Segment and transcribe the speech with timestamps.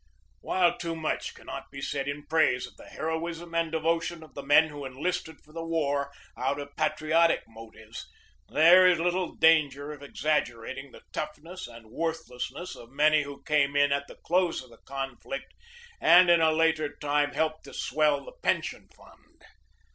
[0.39, 4.41] While too much cannot be said in praise of the heroism and devotion of the
[4.41, 8.09] men who enlisted for the war out of patriotic motives,
[8.49, 13.75] there is little danger of exag gerating the toughness and worthlessness of many who came
[13.75, 15.53] in at the close of the conflict
[16.01, 19.43] and, in a later time, helped to swell the pension fund.